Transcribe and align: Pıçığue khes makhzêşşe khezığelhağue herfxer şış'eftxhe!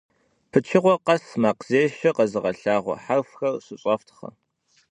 Pıçığue 0.51 0.95
khes 1.05 1.25
makhzêşşe 1.41 2.11
khezığelhağue 2.15 2.95
herfxer 3.05 3.55
şış'eftxhe! 3.65 4.29